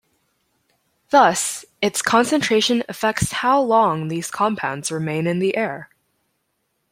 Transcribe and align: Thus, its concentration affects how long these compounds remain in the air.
Thus, 1.11 1.63
its 1.79 2.01
concentration 2.01 2.81
affects 2.89 3.31
how 3.33 3.61
long 3.61 4.07
these 4.07 4.31
compounds 4.31 4.91
remain 4.91 5.27
in 5.27 5.37
the 5.37 5.55
air. 5.55 5.89